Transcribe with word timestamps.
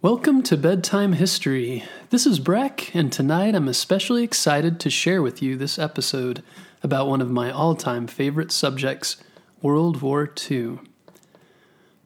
Welcome 0.00 0.44
to 0.44 0.56
Bedtime 0.56 1.14
History. 1.14 1.82
This 2.10 2.24
is 2.24 2.38
Breck, 2.38 2.94
and 2.94 3.10
tonight 3.10 3.56
I'm 3.56 3.66
especially 3.66 4.22
excited 4.22 4.78
to 4.78 4.90
share 4.90 5.20
with 5.20 5.42
you 5.42 5.56
this 5.56 5.76
episode 5.76 6.44
about 6.84 7.08
one 7.08 7.20
of 7.20 7.32
my 7.32 7.50
all 7.50 7.74
time 7.74 8.06
favorite 8.06 8.52
subjects, 8.52 9.16
World 9.60 10.00
War 10.00 10.32
II. 10.48 10.78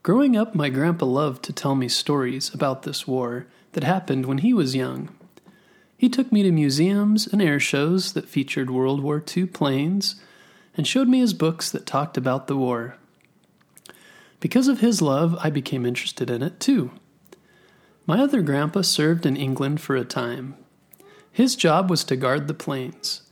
Growing 0.03 0.39
up, 0.39 0.55
my 0.55 0.71
grandpa 0.71 1.05
loved 1.05 1.45
to 1.45 1.53
tell 1.53 1.75
me 1.75 1.87
stories 1.87 2.55
about 2.55 2.85
this 2.85 3.07
war 3.07 3.45
that 3.73 3.85
happened 3.85 4.25
when 4.25 4.39
he 4.39 4.55
was 4.55 4.75
young. 4.75 5.15
He 5.99 6.09
took 6.09 6.33
me 6.33 6.43
to 6.45 6.51
museums 6.51 7.27
and 7.27 7.43
air 7.43 7.61
shows 7.61 8.15
that 8.15 8.27
featured 8.27 8.71
World 8.71 9.03
War 9.03 9.23
II 9.37 9.45
planes 9.45 10.15
and 10.79 10.87
showed 10.87 11.09
me 11.09 11.19
his 11.19 11.35
books 11.35 11.71
that 11.71 11.85
talked 11.85 12.17
about 12.17 12.47
the 12.47 12.57
war. 12.57 12.97
Because 14.41 14.67
of 14.67 14.81
his 14.81 15.03
love, 15.03 15.37
I 15.43 15.51
became 15.51 15.85
interested 15.85 16.31
in 16.31 16.43
it 16.43 16.59
too. 16.59 16.93
My 18.05 18.21
other 18.21 18.43
grandpa 18.43 18.83
served 18.83 19.27
in 19.27 19.37
England 19.37 19.81
for 19.81 19.95
a 19.95 20.05
time. 20.05 20.57
His 21.31 21.55
job 21.55 21.89
was 21.89 22.03
to 22.05 22.17
guard 22.17 22.49
the 22.49 22.55
planes. 22.55 23.23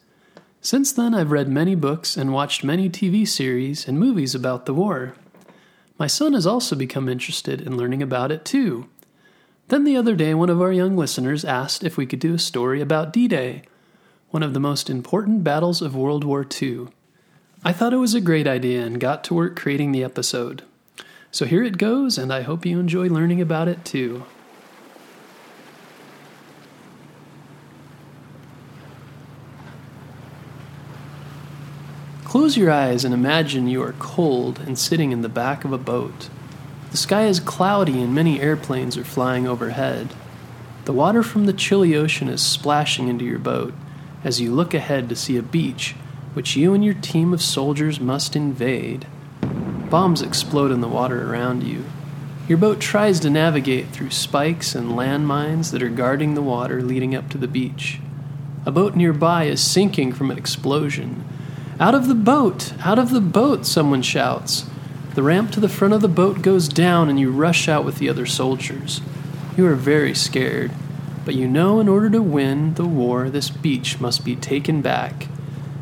Since 0.60 0.92
then, 0.92 1.14
I've 1.14 1.32
read 1.32 1.48
many 1.48 1.74
books 1.74 2.16
and 2.16 2.32
watched 2.32 2.62
many 2.62 2.88
TV 2.88 3.26
series 3.26 3.88
and 3.88 3.98
movies 3.98 4.34
about 4.34 4.66
the 4.66 4.74
war. 4.74 5.14
My 5.98 6.06
son 6.06 6.34
has 6.34 6.46
also 6.46 6.76
become 6.76 7.08
interested 7.08 7.60
in 7.60 7.76
learning 7.76 8.02
about 8.02 8.30
it 8.30 8.44
too. 8.44 8.88
Then 9.68 9.84
the 9.84 9.96
other 9.96 10.14
day, 10.14 10.34
one 10.34 10.50
of 10.50 10.60
our 10.60 10.72
young 10.72 10.96
listeners 10.96 11.44
asked 11.44 11.84
if 11.84 11.96
we 11.96 12.06
could 12.06 12.20
do 12.20 12.34
a 12.34 12.38
story 12.38 12.80
about 12.80 13.12
D 13.12 13.26
Day, 13.26 13.62
one 14.30 14.42
of 14.42 14.54
the 14.54 14.60
most 14.60 14.88
important 14.88 15.42
battles 15.42 15.82
of 15.82 15.96
World 15.96 16.24
War 16.24 16.46
II. 16.60 16.88
I 17.64 17.72
thought 17.72 17.92
it 17.92 17.98
was 17.98 18.14
a 18.14 18.20
great 18.20 18.46
idea 18.46 18.84
and 18.84 19.00
got 19.00 19.24
to 19.24 19.34
work 19.34 19.58
creating 19.58 19.92
the 19.92 20.04
episode. 20.04 20.62
So 21.30 21.44
here 21.44 21.62
it 21.62 21.78
goes, 21.78 22.18
and 22.18 22.32
I 22.32 22.42
hope 22.42 22.64
you 22.64 22.80
enjoy 22.80 23.08
learning 23.08 23.40
about 23.40 23.68
it 23.68 23.84
too. 23.84 24.24
Close 32.30 32.56
your 32.56 32.70
eyes 32.70 33.04
and 33.04 33.12
imagine 33.12 33.66
you 33.66 33.82
are 33.82 33.96
cold 33.98 34.60
and 34.60 34.78
sitting 34.78 35.10
in 35.10 35.20
the 35.20 35.28
back 35.28 35.64
of 35.64 35.72
a 35.72 35.76
boat. 35.76 36.30
The 36.92 36.96
sky 36.96 37.26
is 37.26 37.40
cloudy 37.40 38.00
and 38.00 38.14
many 38.14 38.40
airplanes 38.40 38.96
are 38.96 39.02
flying 39.02 39.48
overhead. 39.48 40.14
The 40.84 40.92
water 40.92 41.24
from 41.24 41.46
the 41.46 41.52
chilly 41.52 41.96
ocean 41.96 42.28
is 42.28 42.40
splashing 42.40 43.08
into 43.08 43.24
your 43.24 43.40
boat 43.40 43.74
as 44.22 44.40
you 44.40 44.54
look 44.54 44.74
ahead 44.74 45.08
to 45.08 45.16
see 45.16 45.36
a 45.36 45.42
beach 45.42 45.96
which 46.34 46.54
you 46.54 46.72
and 46.72 46.84
your 46.84 46.94
team 46.94 47.32
of 47.32 47.42
soldiers 47.42 47.98
must 47.98 48.36
invade. 48.36 49.08
Bombs 49.90 50.22
explode 50.22 50.70
in 50.70 50.82
the 50.82 50.86
water 50.86 51.28
around 51.32 51.64
you. 51.64 51.84
Your 52.46 52.58
boat 52.58 52.78
tries 52.78 53.18
to 53.20 53.30
navigate 53.30 53.88
through 53.88 54.10
spikes 54.10 54.76
and 54.76 54.92
landmines 54.92 55.72
that 55.72 55.82
are 55.82 55.88
guarding 55.88 56.34
the 56.34 56.42
water 56.42 56.80
leading 56.80 57.12
up 57.12 57.28
to 57.30 57.38
the 57.38 57.48
beach. 57.48 57.98
A 58.64 58.70
boat 58.70 58.94
nearby 58.94 59.46
is 59.46 59.60
sinking 59.60 60.12
from 60.12 60.30
an 60.30 60.38
explosion 60.38 61.24
out 61.80 61.94
of 61.94 62.06
the 62.06 62.14
boat! 62.14 62.74
Out 62.84 62.98
of 62.98 63.10
the 63.10 63.20
boat! 63.20 63.64
Someone 63.64 64.02
shouts. 64.02 64.66
The 65.14 65.22
ramp 65.22 65.50
to 65.52 65.60
the 65.60 65.68
front 65.68 65.94
of 65.94 66.02
the 66.02 66.08
boat 66.08 66.42
goes 66.42 66.68
down, 66.68 67.08
and 67.08 67.18
you 67.18 67.32
rush 67.32 67.68
out 67.68 67.84
with 67.84 67.96
the 67.96 68.08
other 68.08 68.26
soldiers. 68.26 69.00
You 69.56 69.66
are 69.66 69.74
very 69.74 70.14
scared, 70.14 70.72
but 71.24 71.34
you 71.34 71.48
know 71.48 71.80
in 71.80 71.88
order 71.88 72.10
to 72.10 72.22
win 72.22 72.74
the 72.74 72.84
war, 72.84 73.30
this 73.30 73.50
beach 73.50 73.98
must 73.98 74.24
be 74.24 74.36
taken 74.36 74.82
back. 74.82 75.26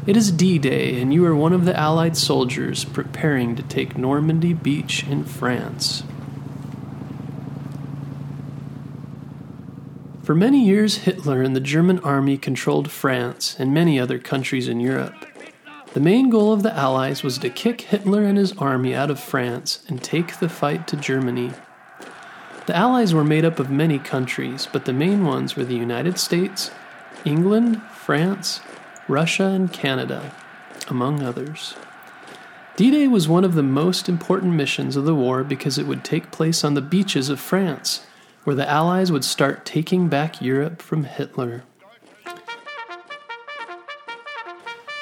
It 0.06 0.16
is 0.16 0.32
D 0.32 0.58
Day, 0.58 1.00
and 1.00 1.12
you 1.12 1.26
are 1.26 1.34
one 1.34 1.52
of 1.52 1.64
the 1.64 1.78
Allied 1.78 2.16
soldiers 2.16 2.84
preparing 2.84 3.56
to 3.56 3.62
take 3.62 3.98
Normandy 3.98 4.54
Beach 4.54 5.04
in 5.06 5.24
France. 5.24 6.02
For 10.22 10.34
many 10.34 10.64
years, 10.64 10.98
Hitler 10.98 11.42
and 11.42 11.56
the 11.56 11.60
German 11.60 11.98
army 12.00 12.38
controlled 12.38 12.90
France 12.90 13.56
and 13.58 13.74
many 13.74 13.98
other 13.98 14.18
countries 14.18 14.68
in 14.68 14.78
Europe. 14.78 15.26
The 15.94 16.00
main 16.00 16.28
goal 16.28 16.52
of 16.52 16.62
the 16.62 16.74
Allies 16.74 17.22
was 17.22 17.38
to 17.38 17.48
kick 17.48 17.80
Hitler 17.80 18.22
and 18.22 18.36
his 18.36 18.52
army 18.58 18.94
out 18.94 19.10
of 19.10 19.18
France 19.18 19.82
and 19.88 20.02
take 20.02 20.38
the 20.38 20.48
fight 20.48 20.86
to 20.88 20.96
Germany. 20.96 21.52
The 22.66 22.76
Allies 22.76 23.14
were 23.14 23.24
made 23.24 23.46
up 23.46 23.58
of 23.58 23.70
many 23.70 23.98
countries, 23.98 24.68
but 24.70 24.84
the 24.84 24.92
main 24.92 25.24
ones 25.24 25.56
were 25.56 25.64
the 25.64 25.74
United 25.74 26.18
States, 26.18 26.70
England, 27.24 27.80
France, 27.90 28.60
Russia, 29.08 29.46
and 29.46 29.72
Canada, 29.72 30.34
among 30.88 31.22
others. 31.22 31.74
D 32.76 32.90
Day 32.90 33.08
was 33.08 33.26
one 33.26 33.44
of 33.44 33.54
the 33.54 33.62
most 33.62 34.10
important 34.10 34.52
missions 34.52 34.94
of 34.94 35.06
the 35.06 35.14
war 35.14 35.42
because 35.42 35.78
it 35.78 35.86
would 35.86 36.04
take 36.04 36.30
place 36.30 36.62
on 36.62 36.74
the 36.74 36.82
beaches 36.82 37.30
of 37.30 37.40
France, 37.40 38.06
where 38.44 38.54
the 38.54 38.68
Allies 38.68 39.10
would 39.10 39.24
start 39.24 39.64
taking 39.64 40.08
back 40.08 40.42
Europe 40.42 40.82
from 40.82 41.04
Hitler. 41.04 41.64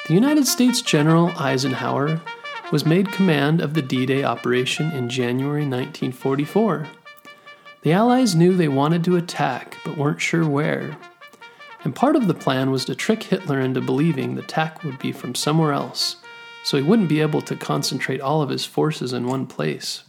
The 0.07 0.13
United 0.13 0.47
States 0.47 0.81
General 0.81 1.33
Eisenhower 1.37 2.21
was 2.71 2.85
made 2.85 3.11
command 3.11 3.59
of 3.59 3.73
the 3.73 3.81
D 3.81 4.05
Day 4.05 4.23
operation 4.23 4.89
in 4.93 5.09
January 5.09 5.63
1944. 5.63 6.87
The 7.81 7.91
Allies 7.91 8.33
knew 8.33 8.55
they 8.55 8.69
wanted 8.69 9.03
to 9.03 9.17
attack, 9.17 9.75
but 9.83 9.97
weren't 9.97 10.21
sure 10.21 10.47
where. 10.47 10.97
And 11.83 11.93
part 11.93 12.15
of 12.15 12.27
the 12.27 12.33
plan 12.33 12.71
was 12.71 12.85
to 12.85 12.95
trick 12.95 13.21
Hitler 13.23 13.59
into 13.59 13.81
believing 13.81 14.35
the 14.35 14.43
attack 14.43 14.81
would 14.85 14.97
be 14.97 15.11
from 15.11 15.35
somewhere 15.35 15.73
else, 15.73 16.15
so 16.63 16.77
he 16.77 16.83
wouldn't 16.83 17.09
be 17.09 17.19
able 17.19 17.41
to 17.41 17.57
concentrate 17.57 18.21
all 18.21 18.41
of 18.41 18.49
his 18.49 18.65
forces 18.65 19.11
in 19.11 19.27
one 19.27 19.45
place. 19.45 20.05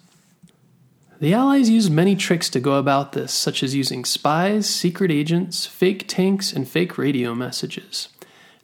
The 1.18 1.34
Allies 1.34 1.70
used 1.70 1.90
many 1.90 2.14
tricks 2.14 2.48
to 2.50 2.60
go 2.60 2.74
about 2.74 3.14
this, 3.14 3.32
such 3.34 3.64
as 3.64 3.74
using 3.74 4.04
spies, 4.04 4.72
secret 4.72 5.10
agents, 5.10 5.66
fake 5.66 6.04
tanks, 6.06 6.52
and 6.52 6.68
fake 6.68 6.98
radio 6.98 7.34
messages. 7.34 8.10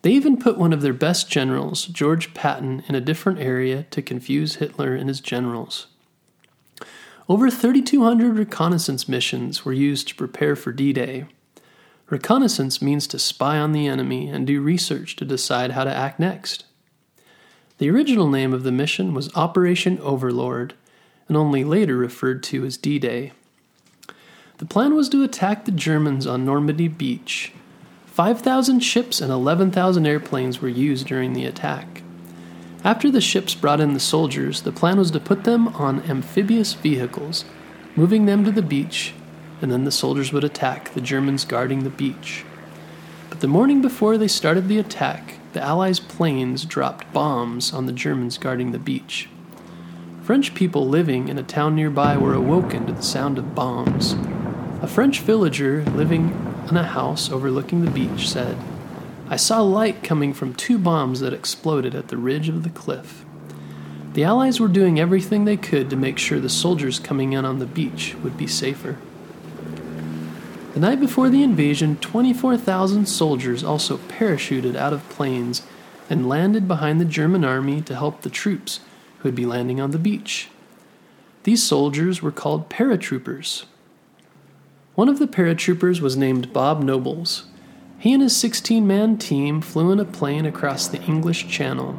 They 0.04 0.12
even 0.12 0.36
put 0.36 0.58
one 0.58 0.74
of 0.74 0.82
their 0.82 0.92
best 0.92 1.30
generals, 1.30 1.86
George 1.86 2.34
Patton, 2.34 2.84
in 2.88 2.94
a 2.94 3.00
different 3.00 3.38
area 3.38 3.84
to 3.84 4.02
confuse 4.02 4.56
Hitler 4.56 4.94
and 4.94 5.08
his 5.08 5.18
generals. 5.18 5.86
Over 7.26 7.48
3,200 7.48 8.36
reconnaissance 8.36 9.08
missions 9.08 9.64
were 9.64 9.72
used 9.72 10.08
to 10.08 10.14
prepare 10.14 10.56
for 10.56 10.72
D 10.72 10.92
Day. 10.92 11.24
Reconnaissance 12.10 12.82
means 12.82 13.06
to 13.06 13.18
spy 13.18 13.56
on 13.56 13.72
the 13.72 13.86
enemy 13.86 14.28
and 14.28 14.46
do 14.46 14.60
research 14.60 15.16
to 15.16 15.24
decide 15.24 15.70
how 15.70 15.84
to 15.84 15.96
act 15.96 16.20
next. 16.20 16.66
The 17.78 17.88
original 17.88 18.28
name 18.28 18.52
of 18.52 18.62
the 18.62 18.70
mission 18.70 19.14
was 19.14 19.34
Operation 19.34 19.98
Overlord, 20.00 20.74
and 21.28 21.36
only 21.38 21.64
later 21.64 21.96
referred 21.96 22.42
to 22.42 22.66
as 22.66 22.76
D 22.76 22.98
Day. 22.98 23.32
The 24.58 24.66
plan 24.66 24.94
was 24.94 25.08
to 25.08 25.24
attack 25.24 25.64
the 25.64 25.72
Germans 25.72 26.26
on 26.26 26.44
Normandy 26.44 26.88
Beach 26.88 27.54
5,000 28.14 28.78
ships 28.78 29.20
and 29.20 29.32
11,000 29.32 30.06
airplanes 30.06 30.62
were 30.62 30.68
used 30.68 31.04
during 31.08 31.32
the 31.32 31.46
attack. 31.46 32.04
After 32.84 33.10
the 33.10 33.20
ships 33.20 33.56
brought 33.56 33.80
in 33.80 33.92
the 33.92 33.98
soldiers, 33.98 34.62
the 34.62 34.70
plan 34.70 34.98
was 34.98 35.10
to 35.10 35.18
put 35.18 35.42
them 35.42 35.66
on 35.74 36.08
amphibious 36.08 36.74
vehicles, 36.74 37.44
moving 37.96 38.26
them 38.26 38.44
to 38.44 38.52
the 38.52 38.62
beach, 38.62 39.14
and 39.60 39.72
then 39.72 39.82
the 39.82 39.90
soldiers 39.90 40.32
would 40.32 40.44
attack 40.44 40.94
the 40.94 41.00
Germans 41.00 41.44
guarding 41.44 41.82
the 41.82 41.90
beach. 41.90 42.44
But 43.30 43.40
the 43.40 43.48
morning 43.48 43.82
before 43.82 44.16
they 44.16 44.28
started 44.28 44.68
the 44.68 44.78
attack, 44.78 45.40
the 45.52 45.60
Allies' 45.60 45.98
planes 45.98 46.64
dropped 46.64 47.12
bombs 47.12 47.72
on 47.72 47.86
the 47.86 47.92
Germans 47.92 48.38
guarding 48.38 48.70
the 48.70 48.78
beach. 48.78 49.28
French 50.22 50.54
people 50.54 50.86
living 50.86 51.26
in 51.26 51.36
a 51.36 51.42
town 51.42 51.74
nearby 51.74 52.16
were 52.16 52.34
awoken 52.34 52.86
to 52.86 52.92
the 52.92 53.02
sound 53.02 53.38
of 53.38 53.56
bombs. 53.56 54.14
A 54.82 54.86
French 54.86 55.18
villager 55.18 55.82
living 55.96 56.43
in 56.70 56.76
a 56.76 56.84
house 56.84 57.30
overlooking 57.30 57.84
the 57.84 57.90
beach 57.90 58.28
said, 58.28 58.56
I 59.28 59.36
saw 59.36 59.60
light 59.62 60.02
coming 60.02 60.34
from 60.34 60.54
two 60.54 60.78
bombs 60.78 61.20
that 61.20 61.32
exploded 61.32 61.94
at 61.94 62.08
the 62.08 62.16
ridge 62.16 62.48
of 62.48 62.62
the 62.62 62.70
cliff. 62.70 63.24
The 64.12 64.24
Allies 64.24 64.60
were 64.60 64.68
doing 64.68 65.00
everything 65.00 65.44
they 65.44 65.56
could 65.56 65.90
to 65.90 65.96
make 65.96 66.18
sure 66.18 66.38
the 66.38 66.48
soldiers 66.48 66.98
coming 66.98 67.32
in 67.32 67.44
on 67.44 67.58
the 67.58 67.66
beach 67.66 68.14
would 68.22 68.36
be 68.36 68.46
safer. 68.46 68.98
The 70.74 70.80
night 70.80 71.00
before 71.00 71.28
the 71.28 71.42
invasion, 71.42 71.96
24,000 71.96 73.06
soldiers 73.06 73.64
also 73.64 73.96
parachuted 73.96 74.76
out 74.76 74.92
of 74.92 75.08
planes 75.08 75.62
and 76.10 76.28
landed 76.28 76.68
behind 76.68 77.00
the 77.00 77.04
German 77.04 77.44
army 77.44 77.80
to 77.82 77.94
help 77.94 78.22
the 78.22 78.30
troops 78.30 78.80
who 79.18 79.28
would 79.28 79.34
be 79.34 79.46
landing 79.46 79.80
on 79.80 79.90
the 79.90 79.98
beach. 79.98 80.48
These 81.44 81.62
soldiers 81.62 82.22
were 82.22 82.32
called 82.32 82.68
paratroopers. 82.68 83.64
One 84.94 85.08
of 85.08 85.18
the 85.18 85.26
paratroopers 85.26 86.00
was 86.00 86.16
named 86.16 86.52
Bob 86.52 86.80
Nobles. 86.80 87.46
He 87.98 88.12
and 88.12 88.22
his 88.22 88.36
16 88.36 88.86
man 88.86 89.18
team 89.18 89.60
flew 89.60 89.90
in 89.90 89.98
a 89.98 90.04
plane 90.04 90.46
across 90.46 90.86
the 90.86 91.02
English 91.02 91.48
Channel. 91.48 91.98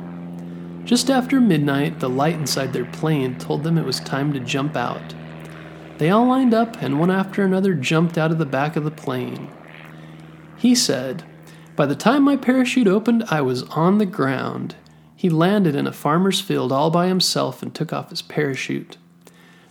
Just 0.86 1.10
after 1.10 1.42
midnight, 1.42 2.00
the 2.00 2.10
light 2.10 2.36
inside 2.36 2.72
their 2.72 2.86
plane 2.86 3.38
told 3.38 3.64
them 3.64 3.78
it 3.78 3.86
was 3.86 4.00
time 4.00 4.32
to 4.32 4.40
jump 4.40 4.78
out. 4.78 5.14
They 5.98 6.10
all 6.10 6.26
lined 6.26 6.54
up, 6.54 6.82
and 6.82 6.98
one 6.98 7.12
after 7.12 7.44
another 7.44 7.74
jumped 7.74 8.18
out 8.18 8.32
of 8.32 8.38
the 8.38 8.46
back 8.46 8.78
of 8.78 8.86
the 8.86 8.92
plane. 8.92 9.50
He 10.56 10.74
said, 10.74 11.24
By 11.76 11.88
the 11.88 11.96
time 11.96 12.24
my 12.24 12.38
parachute 12.38 12.88
opened, 12.88 13.26
I 13.30 13.42
was 13.42 13.64
on 13.64 13.98
the 13.98 14.06
ground. 14.06 14.76
He 15.18 15.30
landed 15.30 15.76
in 15.76 15.86
a 15.86 15.92
farmer's 15.92 16.40
field 16.40 16.72
all 16.72 16.92
by 16.92 17.08
himself 17.08 17.62
and 17.62 17.76
took 17.76 17.92
off 17.92 18.10
his 18.10 18.22
parachute. 18.22 18.98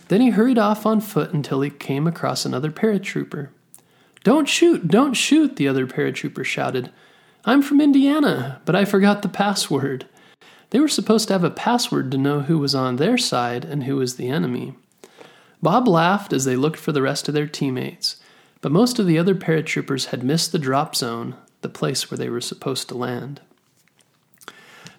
Then 0.07 0.21
he 0.21 0.29
hurried 0.29 0.57
off 0.57 0.85
on 0.85 1.01
foot 1.01 1.33
until 1.33 1.61
he 1.61 1.69
came 1.69 2.07
across 2.07 2.45
another 2.45 2.71
paratrooper. 2.71 3.49
Don't 4.23 4.47
shoot, 4.47 4.87
don't 4.87 5.13
shoot, 5.13 5.55
the 5.55 5.67
other 5.67 5.87
paratrooper 5.87 6.43
shouted. 6.43 6.91
I'm 7.43 7.61
from 7.61 7.81
Indiana, 7.81 8.61
but 8.65 8.75
I 8.75 8.85
forgot 8.85 9.21
the 9.21 9.29
password. 9.29 10.07
They 10.71 10.79
were 10.79 10.87
supposed 10.87 11.27
to 11.27 11.33
have 11.33 11.43
a 11.43 11.51
password 11.51 12.11
to 12.11 12.17
know 12.17 12.41
who 12.41 12.57
was 12.57 12.73
on 12.73 12.95
their 12.95 13.17
side 13.17 13.65
and 13.65 13.83
who 13.83 13.97
was 13.97 14.15
the 14.15 14.29
enemy. 14.29 14.75
Bob 15.61 15.87
laughed 15.87 16.33
as 16.33 16.45
they 16.45 16.55
looked 16.55 16.79
for 16.79 16.91
the 16.91 17.01
rest 17.01 17.27
of 17.27 17.33
their 17.33 17.47
teammates, 17.47 18.17
but 18.61 18.71
most 18.71 18.99
of 18.99 19.05
the 19.05 19.17
other 19.17 19.35
paratroopers 19.35 20.07
had 20.07 20.23
missed 20.23 20.51
the 20.51 20.59
drop 20.59 20.95
zone, 20.95 21.35
the 21.61 21.69
place 21.69 22.09
where 22.09 22.17
they 22.17 22.29
were 22.29 22.41
supposed 22.41 22.89
to 22.89 22.97
land. 22.97 23.41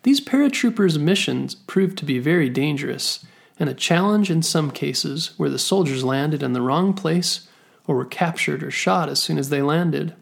These 0.02 0.20
paratroopers' 0.20 1.00
missions 1.00 1.54
proved 1.54 1.98
to 1.98 2.04
be 2.04 2.20
very 2.20 2.48
dangerous 2.48 3.24
and 3.58 3.68
a 3.68 3.74
challenge 3.74 4.30
in 4.30 4.42
some 4.42 4.70
cases 4.70 5.32
where 5.36 5.50
the 5.50 5.58
soldiers 5.58 6.04
landed 6.04 6.42
in 6.42 6.52
the 6.52 6.60
wrong 6.60 6.92
place 6.92 7.48
or 7.86 7.96
were 7.96 8.04
captured 8.04 8.62
or 8.62 8.70
shot 8.70 9.08
as 9.08 9.20
soon 9.20 9.38
as 9.38 9.48
they 9.48 9.62
landed. 9.62 10.14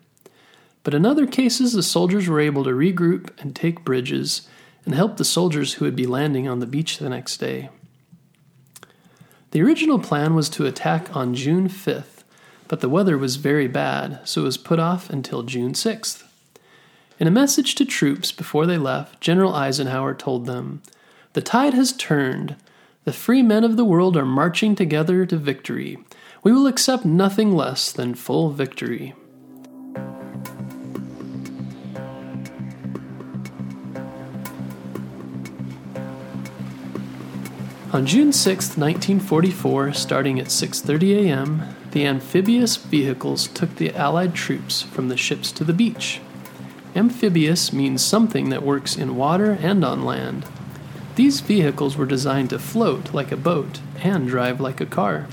But 0.82 0.94
in 0.94 1.06
other 1.06 1.26
cases, 1.26 1.72
the 1.72 1.82
soldiers 1.82 2.28
were 2.28 2.40
able 2.40 2.64
to 2.64 2.70
regroup 2.70 3.31
and 3.40 3.56
take 3.56 3.84
bridges 3.84 4.46
and 4.84 4.94
help 4.94 5.16
the 5.16 5.25
soldiers 5.25 5.75
who 5.75 5.84
would 5.84 5.96
be 5.96 6.06
landing 6.06 6.46
on 6.46 6.60
the 6.60 6.66
beach 6.66 6.98
the 6.98 7.08
next 7.08 7.38
day. 7.38 7.70
The 9.50 9.62
original 9.62 9.98
plan 9.98 10.34
was 10.34 10.48
to 10.50 10.66
attack 10.66 11.14
on 11.16 11.34
June 11.34 11.69
5th, 11.69 12.25
but 12.69 12.81
the 12.81 12.88
weather 12.88 13.16
was 13.16 13.36
very 13.36 13.69
bad, 13.69 14.20
so 14.25 14.42
it 14.42 14.44
was 14.44 14.56
put 14.56 14.78
off 14.78 15.08
until 15.08 15.42
June 15.42 15.72
6th. 15.72 16.25
In 17.20 17.28
a 17.28 17.31
message 17.31 17.76
to 17.76 17.84
troops 17.84 18.32
before 18.32 18.66
they 18.66 18.78
left, 18.78 19.20
General 19.20 19.54
Eisenhower 19.54 20.12
told 20.12 20.46
them 20.46 20.82
The 21.32 21.40
tide 21.40 21.72
has 21.75 21.92
turned. 21.92 22.56
The 23.05 23.12
free 23.12 23.43
men 23.43 23.65
of 23.65 23.77
the 23.77 23.85
world 23.85 24.17
are 24.17 24.25
marching 24.25 24.75
together 24.75 25.27
to 25.27 25.37
victory. 25.37 25.99
We 26.43 26.53
will 26.53 26.67
accept 26.67 27.05
nothing 27.05 27.55
less 27.55 27.93
than 27.93 28.15
full 28.15 28.51
victory. 28.51 29.15
On 37.93 38.06
June 38.06 38.33
6, 38.33 38.77
1944, 38.79 39.93
starting 39.93 40.41
at 40.41 40.47
6:30 40.47 41.27
a.m., 41.27 41.62
the 41.93 42.06
amphibious 42.06 42.77
vehicles 42.77 43.49
took 43.49 43.77
the 43.77 43.95
Allied 43.95 44.35
troops 44.35 44.81
from 44.81 45.09
the 45.09 45.17
ships 45.19 45.53
to 45.53 45.62
the 45.62 45.75
beach. 45.75 46.21
Amphibious 46.97 47.71
means 47.71 48.03
something 48.03 48.49
that 48.49 48.65
works 48.65 48.97
in 48.97 49.15
water 49.15 49.59
and 49.61 49.85
on 49.85 50.05
land. 50.05 50.47
These 51.16 51.40
vehicles 51.40 51.96
were 51.96 52.06
designed 52.06 52.50
to 52.50 52.58
float 52.58 53.14
like 53.14 53.31
a 53.31 53.37
boat 53.37 53.81
and 54.02 54.26
drive 54.26 54.61
like 54.61 54.81
a 54.81 54.87
car. 54.87 55.28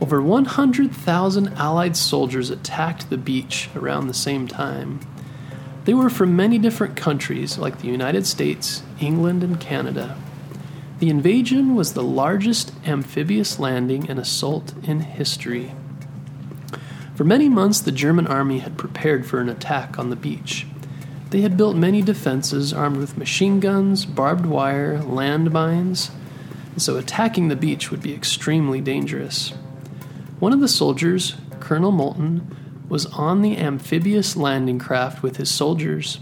Over 0.00 0.22
100,000 0.22 1.48
Allied 1.54 1.96
soldiers 1.96 2.50
attacked 2.50 3.10
the 3.10 3.18
beach 3.18 3.68
around 3.74 4.06
the 4.06 4.14
same 4.14 4.46
time. 4.46 5.00
They 5.84 5.94
were 5.94 6.08
from 6.08 6.36
many 6.36 6.58
different 6.58 6.96
countries 6.96 7.58
like 7.58 7.80
the 7.80 7.88
United 7.88 8.26
States, 8.26 8.82
England, 9.00 9.42
and 9.42 9.60
Canada. 9.60 10.16
The 11.00 11.10
invasion 11.10 11.74
was 11.74 11.94
the 11.94 12.02
largest 12.02 12.72
amphibious 12.86 13.58
landing 13.58 14.08
and 14.08 14.18
assault 14.18 14.74
in 14.84 15.00
history. 15.00 15.72
For 17.14 17.24
many 17.24 17.48
months, 17.48 17.80
the 17.80 17.92
German 17.92 18.26
army 18.26 18.60
had 18.60 18.78
prepared 18.78 19.26
for 19.26 19.40
an 19.40 19.48
attack 19.48 19.98
on 19.98 20.10
the 20.10 20.16
beach. 20.16 20.66
They 21.30 21.42
had 21.42 21.56
built 21.56 21.76
many 21.76 22.02
defenses 22.02 22.72
armed 22.72 22.96
with 22.96 23.16
machine 23.16 23.60
guns, 23.60 24.04
barbed 24.04 24.46
wire, 24.46 24.98
landmines, 24.98 26.10
and 26.72 26.82
so 26.82 26.96
attacking 26.96 27.48
the 27.48 27.56
beach 27.56 27.90
would 27.90 28.02
be 28.02 28.12
extremely 28.12 28.80
dangerous. 28.80 29.50
One 30.40 30.52
of 30.52 30.60
the 30.60 30.68
soldiers, 30.68 31.36
Colonel 31.60 31.92
Moulton, 31.92 32.56
was 32.88 33.06
on 33.06 33.42
the 33.42 33.56
amphibious 33.56 34.36
landing 34.36 34.80
craft 34.80 35.22
with 35.22 35.36
his 35.36 35.50
soldiers. 35.50 36.18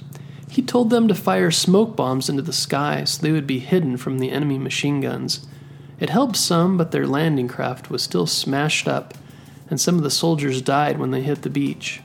He 0.50 0.60
told 0.60 0.90
them 0.90 1.08
to 1.08 1.14
fire 1.14 1.50
smoke 1.50 1.96
bombs 1.96 2.28
into 2.28 2.42
the 2.42 2.52
sky 2.52 3.04
so 3.04 3.22
they 3.22 3.32
would 3.32 3.46
be 3.46 3.60
hidden 3.60 3.96
from 3.96 4.18
the 4.18 4.30
enemy 4.30 4.58
machine 4.58 5.00
guns. 5.00 5.46
It 6.00 6.10
helped 6.10 6.36
some, 6.36 6.76
but 6.76 6.90
their 6.90 7.06
landing 7.06 7.48
craft 7.48 7.90
was 7.90 8.02
still 8.02 8.26
smashed 8.26 8.86
up, 8.86 9.14
and 9.70 9.80
some 9.80 9.96
of 9.96 10.02
the 10.02 10.10
soldiers 10.10 10.60
died 10.60 10.98
when 10.98 11.12
they 11.12 11.22
hit 11.22 11.42
the 11.42 11.50
beach. 11.50 12.02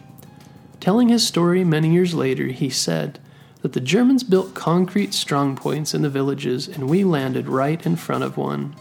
Telling 0.84 1.08
his 1.08 1.26
story 1.26 1.64
many 1.64 1.94
years 1.94 2.14
later, 2.14 2.48
he 2.48 2.70
said 2.70 3.18
that 3.62 3.72
the 3.72 3.80
Germans 3.80 4.22
built 4.22 4.54
concrete 4.54 5.12
strongpoints 5.12 5.96
in 5.96 6.02
the 6.02 6.10
villages 6.10 6.68
and 6.68 6.90
we 6.90 7.06
landed 7.06 7.48
right 7.48 7.86
in 7.86 7.96
front 7.96 8.26
of 8.26 8.36
one, 8.36 8.76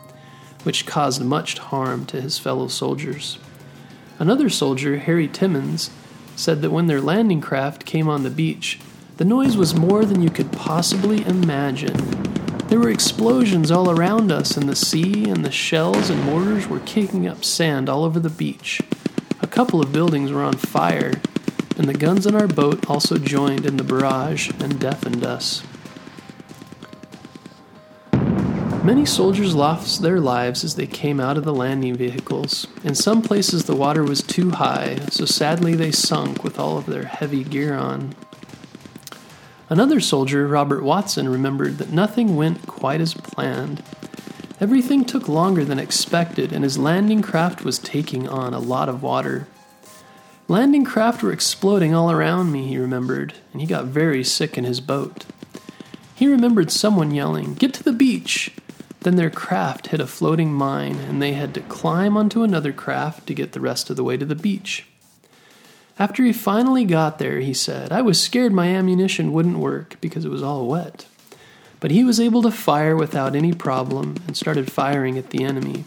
which 0.64 0.84
caused 0.84 1.22
much 1.22 1.58
harm 1.58 2.04
to 2.06 2.20
his 2.20 2.40
fellow 2.40 2.66
soldiers. 2.66 3.38
Another 4.18 4.50
soldier, 4.50 4.96
Harry 4.96 5.28
Timmins, 5.28 5.90
said 6.34 6.60
that 6.62 6.72
when 6.72 6.88
their 6.88 7.00
landing 7.00 7.40
craft 7.40 7.84
came 7.84 8.08
on 8.08 8.24
the 8.24 8.30
beach, 8.30 8.80
the 9.18 9.24
noise 9.24 9.56
was 9.56 9.72
more 9.72 10.04
than 10.04 10.22
you 10.22 10.30
could 10.30 10.50
possibly 10.50 11.24
imagine. 11.24 11.94
There 12.66 12.80
were 12.80 12.90
explosions 12.90 13.70
all 13.70 13.88
around 13.88 14.32
us 14.32 14.56
in 14.56 14.66
the 14.66 14.74
sea, 14.74 15.30
and 15.30 15.44
the 15.44 15.52
shells 15.52 16.10
and 16.10 16.24
mortars 16.24 16.66
were 16.66 16.80
kicking 16.80 17.28
up 17.28 17.44
sand 17.44 17.88
all 17.88 18.02
over 18.02 18.18
the 18.18 18.28
beach. 18.28 18.80
A 19.40 19.46
couple 19.46 19.80
of 19.80 19.92
buildings 19.92 20.32
were 20.32 20.42
on 20.42 20.54
fire, 20.54 21.12
and 21.82 21.88
the 21.88 21.98
guns 21.98 22.26
in 22.26 22.36
our 22.36 22.46
boat 22.46 22.88
also 22.88 23.18
joined 23.18 23.66
in 23.66 23.76
the 23.76 23.82
barrage 23.82 24.50
and 24.60 24.78
deafened 24.78 25.24
us. 25.24 25.64
Many 28.84 29.04
soldiers 29.04 29.56
lost 29.56 30.00
their 30.00 30.20
lives 30.20 30.62
as 30.62 30.76
they 30.76 30.86
came 30.86 31.18
out 31.18 31.36
of 31.36 31.44
the 31.44 31.52
landing 31.52 31.96
vehicles. 31.96 32.68
In 32.84 32.94
some 32.94 33.20
places, 33.20 33.64
the 33.64 33.74
water 33.74 34.04
was 34.04 34.22
too 34.22 34.50
high, 34.50 35.00
so 35.10 35.24
sadly 35.24 35.74
they 35.74 35.90
sunk 35.90 36.44
with 36.44 36.56
all 36.56 36.78
of 36.78 36.86
their 36.86 37.06
heavy 37.06 37.42
gear 37.42 37.74
on. 37.74 38.14
Another 39.68 39.98
soldier, 39.98 40.46
Robert 40.46 40.84
Watson, 40.84 41.28
remembered 41.28 41.78
that 41.78 41.90
nothing 41.90 42.36
went 42.36 42.68
quite 42.68 43.00
as 43.00 43.12
planned. 43.12 43.82
Everything 44.60 45.04
took 45.04 45.28
longer 45.28 45.64
than 45.64 45.80
expected, 45.80 46.52
and 46.52 46.62
his 46.62 46.78
landing 46.78 47.22
craft 47.22 47.64
was 47.64 47.80
taking 47.80 48.28
on 48.28 48.54
a 48.54 48.60
lot 48.60 48.88
of 48.88 49.02
water. 49.02 49.48
Landing 50.52 50.84
craft 50.84 51.22
were 51.22 51.32
exploding 51.32 51.94
all 51.94 52.10
around 52.10 52.52
me, 52.52 52.66
he 52.66 52.76
remembered, 52.76 53.32
and 53.52 53.62
he 53.62 53.66
got 53.66 53.86
very 53.86 54.22
sick 54.22 54.58
in 54.58 54.64
his 54.64 54.82
boat. 54.82 55.24
He 56.14 56.26
remembered 56.26 56.70
someone 56.70 57.10
yelling, 57.10 57.54
Get 57.54 57.72
to 57.72 57.82
the 57.82 57.90
beach! 57.90 58.50
Then 59.00 59.16
their 59.16 59.30
craft 59.30 59.86
hit 59.86 60.00
a 60.00 60.06
floating 60.06 60.52
mine, 60.52 60.96
and 61.08 61.22
they 61.22 61.32
had 61.32 61.54
to 61.54 61.62
climb 61.62 62.18
onto 62.18 62.42
another 62.42 62.70
craft 62.70 63.26
to 63.28 63.34
get 63.34 63.52
the 63.52 63.62
rest 63.62 63.88
of 63.88 63.96
the 63.96 64.04
way 64.04 64.18
to 64.18 64.26
the 64.26 64.34
beach. 64.34 64.84
After 65.98 66.22
he 66.22 66.34
finally 66.34 66.84
got 66.84 67.18
there, 67.18 67.40
he 67.40 67.54
said, 67.54 67.90
I 67.90 68.02
was 68.02 68.20
scared 68.20 68.52
my 68.52 68.66
ammunition 68.66 69.32
wouldn't 69.32 69.56
work 69.56 69.96
because 70.02 70.26
it 70.26 70.30
was 70.30 70.42
all 70.42 70.66
wet. 70.66 71.06
But 71.80 71.92
he 71.92 72.04
was 72.04 72.20
able 72.20 72.42
to 72.42 72.50
fire 72.50 72.94
without 72.94 73.34
any 73.34 73.54
problem 73.54 74.16
and 74.26 74.36
started 74.36 74.70
firing 74.70 75.16
at 75.16 75.30
the 75.30 75.44
enemy. 75.44 75.84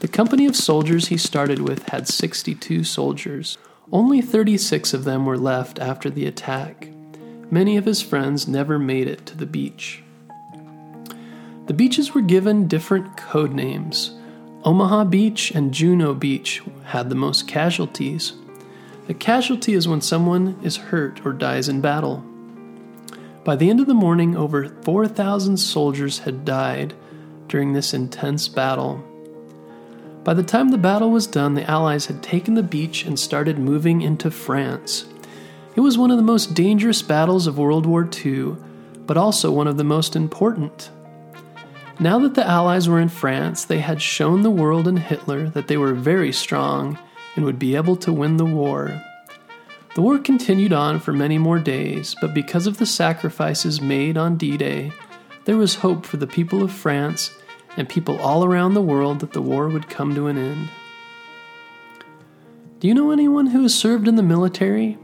The 0.00 0.08
company 0.08 0.46
of 0.46 0.54
soldiers 0.54 1.08
he 1.08 1.16
started 1.16 1.60
with 1.60 1.88
had 1.88 2.06
62 2.06 2.84
soldiers. 2.84 3.56
Only 3.90 4.20
36 4.20 4.92
of 4.92 5.04
them 5.04 5.24
were 5.24 5.38
left 5.38 5.78
after 5.78 6.10
the 6.10 6.26
attack. 6.26 6.88
Many 7.50 7.76
of 7.76 7.86
his 7.86 8.02
friends 8.02 8.46
never 8.46 8.78
made 8.78 9.08
it 9.08 9.24
to 9.26 9.36
the 9.36 9.46
beach. 9.46 10.02
The 11.66 11.74
beaches 11.74 12.14
were 12.14 12.20
given 12.20 12.68
different 12.68 13.16
code 13.16 13.52
names. 13.52 14.12
Omaha 14.64 15.04
Beach 15.04 15.50
and 15.52 15.72
Juno 15.72 16.12
Beach 16.12 16.62
had 16.84 17.08
the 17.08 17.14
most 17.14 17.48
casualties. 17.48 18.34
A 19.08 19.14
casualty 19.14 19.74
is 19.74 19.88
when 19.88 20.00
someone 20.00 20.58
is 20.62 20.76
hurt 20.76 21.24
or 21.24 21.32
dies 21.32 21.68
in 21.68 21.80
battle. 21.80 22.24
By 23.44 23.56
the 23.56 23.70
end 23.70 23.80
of 23.80 23.86
the 23.86 23.94
morning, 23.94 24.36
over 24.36 24.68
4,000 24.82 25.56
soldiers 25.56 26.18
had 26.20 26.44
died 26.44 26.92
during 27.48 27.72
this 27.72 27.94
intense 27.94 28.48
battle. 28.48 29.04
By 30.26 30.34
the 30.34 30.42
time 30.42 30.70
the 30.70 30.76
battle 30.76 31.12
was 31.12 31.28
done, 31.28 31.54
the 31.54 31.70
Allies 31.70 32.06
had 32.06 32.20
taken 32.20 32.54
the 32.54 32.62
beach 32.64 33.04
and 33.04 33.16
started 33.16 33.60
moving 33.60 34.02
into 34.02 34.28
France. 34.28 35.04
It 35.76 35.80
was 35.82 35.96
one 35.96 36.10
of 36.10 36.16
the 36.16 36.22
most 36.24 36.52
dangerous 36.52 37.00
battles 37.00 37.46
of 37.46 37.58
World 37.58 37.86
War 37.86 38.10
II, 38.24 38.56
but 39.06 39.16
also 39.16 39.52
one 39.52 39.68
of 39.68 39.76
the 39.76 39.84
most 39.84 40.16
important. 40.16 40.90
Now 42.00 42.18
that 42.18 42.34
the 42.34 42.44
Allies 42.44 42.88
were 42.88 42.98
in 42.98 43.08
France, 43.08 43.64
they 43.64 43.78
had 43.78 44.02
shown 44.02 44.42
the 44.42 44.50
world 44.50 44.88
and 44.88 44.98
Hitler 44.98 45.48
that 45.50 45.68
they 45.68 45.76
were 45.76 45.94
very 45.94 46.32
strong 46.32 46.98
and 47.36 47.44
would 47.44 47.60
be 47.60 47.76
able 47.76 47.94
to 47.98 48.12
win 48.12 48.36
the 48.36 48.44
war. 48.44 49.00
The 49.94 50.02
war 50.02 50.18
continued 50.18 50.72
on 50.72 50.98
for 50.98 51.12
many 51.12 51.38
more 51.38 51.60
days, 51.60 52.16
but 52.20 52.34
because 52.34 52.66
of 52.66 52.78
the 52.78 52.84
sacrifices 52.84 53.80
made 53.80 54.16
on 54.16 54.38
D 54.38 54.56
Day, 54.56 54.90
there 55.44 55.56
was 55.56 55.76
hope 55.76 56.04
for 56.04 56.16
the 56.16 56.26
people 56.26 56.64
of 56.64 56.72
France 56.72 57.30
and 57.76 57.88
people 57.88 58.18
all 58.20 58.44
around 58.44 58.74
the 58.74 58.82
world 58.82 59.20
that 59.20 59.32
the 59.32 59.42
war 59.42 59.68
would 59.68 59.88
come 59.88 60.14
to 60.14 60.26
an 60.26 60.38
end. 60.38 60.68
Do 62.80 62.88
you 62.88 62.94
know 62.94 63.10
anyone 63.10 63.46
who 63.46 63.62
has 63.62 63.74
served 63.74 64.06
in 64.06 64.16
the 64.16 64.22
military? 64.22 64.98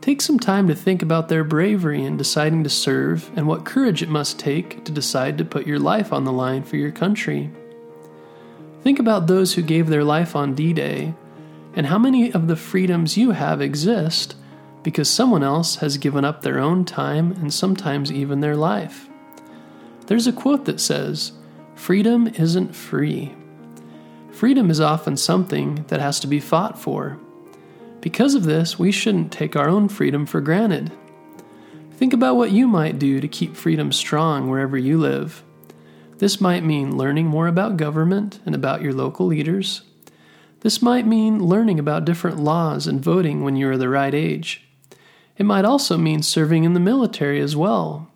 Take 0.00 0.20
some 0.22 0.38
time 0.38 0.68
to 0.68 0.74
think 0.74 1.02
about 1.02 1.28
their 1.28 1.44
bravery 1.44 2.02
in 2.02 2.16
deciding 2.16 2.64
to 2.64 2.70
serve 2.70 3.30
and 3.36 3.46
what 3.46 3.64
courage 3.64 4.02
it 4.02 4.08
must 4.08 4.38
take 4.38 4.84
to 4.84 4.92
decide 4.92 5.38
to 5.38 5.44
put 5.44 5.66
your 5.66 5.78
life 5.78 6.12
on 6.12 6.24
the 6.24 6.32
line 6.32 6.62
for 6.62 6.76
your 6.76 6.90
country. 6.90 7.50
Think 8.82 8.98
about 8.98 9.26
those 9.26 9.54
who 9.54 9.62
gave 9.62 9.88
their 9.88 10.04
life 10.04 10.34
on 10.34 10.54
D 10.54 10.72
Day 10.72 11.14
and 11.74 11.86
how 11.86 11.98
many 11.98 12.32
of 12.32 12.48
the 12.48 12.56
freedoms 12.56 13.16
you 13.16 13.32
have 13.32 13.60
exist 13.60 14.34
because 14.82 15.10
someone 15.10 15.42
else 15.42 15.76
has 15.76 15.98
given 15.98 16.24
up 16.24 16.42
their 16.42 16.58
own 16.58 16.84
time 16.84 17.32
and 17.32 17.52
sometimes 17.52 18.10
even 18.10 18.40
their 18.40 18.56
life. 18.56 19.08
There's 20.06 20.26
a 20.26 20.32
quote 20.32 20.64
that 20.64 20.80
says, 20.80 21.32
Freedom 21.78 22.26
isn't 22.26 22.74
free. 22.74 23.34
Freedom 24.32 24.68
is 24.68 24.80
often 24.80 25.16
something 25.16 25.86
that 25.88 26.00
has 26.00 26.20
to 26.20 26.26
be 26.26 26.40
fought 26.40 26.78
for. 26.78 27.18
Because 28.02 28.34
of 28.34 28.42
this, 28.42 28.78
we 28.78 28.90
shouldn't 28.90 29.32
take 29.32 29.56
our 29.56 29.70
own 29.70 29.88
freedom 29.88 30.26
for 30.26 30.42
granted. 30.42 30.92
Think 31.92 32.12
about 32.12 32.36
what 32.36 32.50
you 32.50 32.66
might 32.68 32.98
do 32.98 33.20
to 33.20 33.28
keep 33.28 33.56
freedom 33.56 33.90
strong 33.92 34.50
wherever 34.50 34.76
you 34.76 34.98
live. 34.98 35.42
This 36.18 36.42
might 36.42 36.62
mean 36.62 36.98
learning 36.98 37.26
more 37.26 37.46
about 37.46 37.78
government 37.78 38.40
and 38.44 38.54
about 38.54 38.82
your 38.82 38.92
local 38.92 39.24
leaders. 39.24 39.82
This 40.60 40.82
might 40.82 41.06
mean 41.06 41.42
learning 41.42 41.78
about 41.78 42.04
different 42.04 42.38
laws 42.38 42.86
and 42.86 43.00
voting 43.00 43.44
when 43.44 43.56
you 43.56 43.70
are 43.70 43.78
the 43.78 43.88
right 43.88 44.12
age. 44.12 44.68
It 45.38 45.46
might 45.46 45.64
also 45.64 45.96
mean 45.96 46.22
serving 46.22 46.64
in 46.64 46.74
the 46.74 46.80
military 46.80 47.40
as 47.40 47.56
well. 47.56 48.10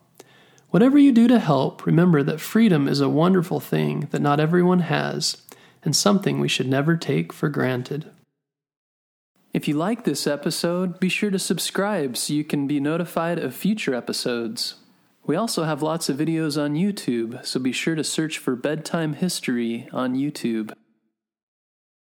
Whatever 0.72 0.96
you 0.96 1.12
do 1.12 1.28
to 1.28 1.38
help, 1.38 1.84
remember 1.84 2.22
that 2.22 2.40
freedom 2.40 2.88
is 2.88 3.02
a 3.02 3.08
wonderful 3.08 3.60
thing 3.60 4.08
that 4.10 4.22
not 4.22 4.40
everyone 4.40 4.78
has, 4.80 5.36
and 5.84 5.94
something 5.94 6.40
we 6.40 6.48
should 6.48 6.66
never 6.66 6.96
take 6.96 7.30
for 7.30 7.50
granted. 7.50 8.10
If 9.52 9.68
you 9.68 9.74
like 9.74 10.04
this 10.04 10.26
episode, 10.26 10.98
be 10.98 11.10
sure 11.10 11.30
to 11.30 11.38
subscribe 11.38 12.16
so 12.16 12.32
you 12.32 12.42
can 12.42 12.66
be 12.66 12.80
notified 12.80 13.38
of 13.38 13.54
future 13.54 13.94
episodes. 13.94 14.76
We 15.26 15.36
also 15.36 15.64
have 15.64 15.82
lots 15.82 16.08
of 16.08 16.16
videos 16.16 16.58
on 16.58 16.72
YouTube, 16.72 17.44
so 17.44 17.60
be 17.60 17.72
sure 17.72 17.94
to 17.94 18.02
search 18.02 18.38
for 18.38 18.56
Bedtime 18.56 19.12
History 19.12 19.90
on 19.92 20.14
YouTube. 20.14 20.72